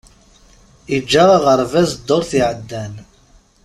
[0.95, 2.93] Iǧǧa aɣerbaz ddurt iεeddan.